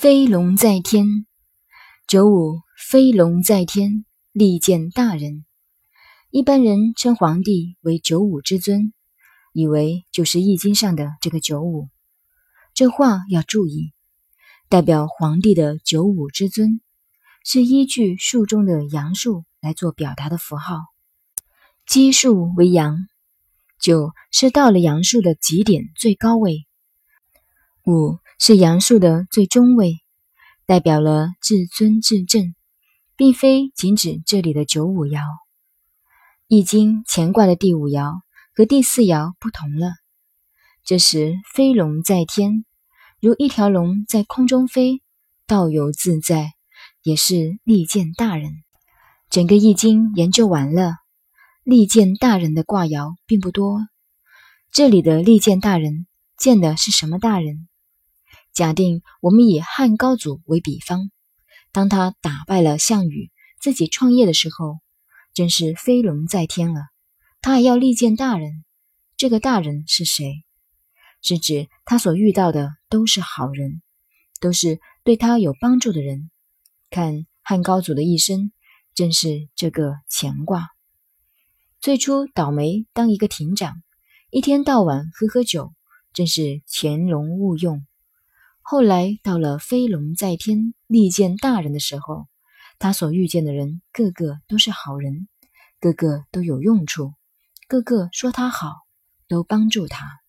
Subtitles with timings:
[0.00, 1.26] 飞龙在天，
[2.06, 5.44] 九五飞龙在天，利见大人。
[6.30, 8.92] 一般人称皇帝为九五之尊，
[9.52, 11.88] 以为就是《易经》上的这个九五。
[12.74, 13.92] 这话要注意，
[14.68, 16.80] 代表皇帝的九五之尊，
[17.44, 20.76] 是依据数中的阳数来做表达的符号。
[21.88, 23.08] 奇数为阳，
[23.80, 26.68] 九是到了阳数的极点最高位，
[27.84, 28.20] 五。
[28.38, 29.96] 是阳数的最中位，
[30.64, 32.54] 代表了至尊至正，
[33.16, 35.20] 并非仅指这里的九五爻。
[36.46, 38.12] 易经乾卦的第五爻
[38.54, 39.90] 和第四爻不同了。
[40.84, 42.64] 这时飞龙在天，
[43.20, 45.02] 如一条龙在空中飞，
[45.46, 46.52] 道游自在，
[47.02, 48.52] 也是利见大人。
[49.30, 50.94] 整个易经研究完了，
[51.64, 53.80] 利见大人的卦爻并不多。
[54.70, 56.06] 这里的利见大人，
[56.38, 57.68] 见的是什么大人？
[58.58, 61.12] 假定我们以汉高祖为比方，
[61.70, 64.80] 当他打败了项羽，自己创业的时候，
[65.32, 66.80] 真是飞龙在天了。
[67.40, 68.64] 他还要力荐大人，
[69.16, 70.42] 这个大人是谁？
[71.22, 73.80] 是指他所遇到的都是好人，
[74.40, 76.28] 都是对他有帮助的人。
[76.90, 78.50] 看汉高祖的一生，
[78.92, 80.66] 正是这个乾卦。
[81.80, 83.84] 最初倒霉当一个亭长，
[84.30, 85.72] 一天到晚喝喝酒，
[86.12, 87.86] 正是潜龙勿用。
[88.70, 92.26] 后来到了飞龙在天、利见大人的时候，
[92.78, 95.26] 他所遇见的人个个都是好人，
[95.80, 97.14] 个个都有用处，
[97.66, 98.74] 个个说他好，
[99.26, 100.20] 都帮助他。